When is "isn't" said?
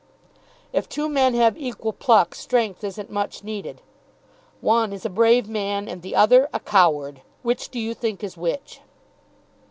2.83-3.11